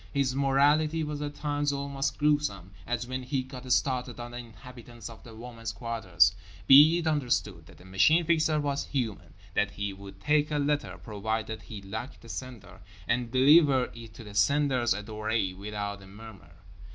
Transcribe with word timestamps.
His 0.11 0.33
morality 0.33 1.03
was 1.03 1.21
at 1.21 1.35
times 1.35 1.71
almost 1.71 2.17
gruesome; 2.17 2.71
as 2.87 3.05
when 3.05 3.21
he 3.21 3.43
got 3.43 3.71
started 3.71 4.19
on 4.19 4.31
the 4.31 4.37
inhabitants 4.37 5.11
of 5.11 5.23
the 5.23 5.35
women's 5.35 5.71
quarters. 5.71 6.33
Be 6.65 6.97
it 6.97 7.05
understood 7.05 7.67
that 7.67 7.77
the 7.77 7.85
Machine 7.85 8.25
Fixer 8.25 8.59
was 8.59 8.85
human, 8.85 9.35
that 9.53 9.69
he 9.69 9.93
would 9.93 10.19
take 10.19 10.49
a 10.49 10.57
letter—provided 10.57 11.61
he 11.61 11.83
liked 11.83 12.21
the 12.21 12.29
sender—and 12.29 13.29
deliver 13.29 13.91
it 13.93 14.15
to 14.15 14.23
the 14.23 14.33
sender's 14.33 14.95
adorée 14.95 15.55
without 15.55 16.01
a 16.01 16.07
murmur. 16.07 16.55